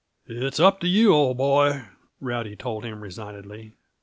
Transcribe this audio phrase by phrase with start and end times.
[0.25, 1.83] "It's up to you, old boy,"
[2.19, 3.73] Rowdy told him resignedly.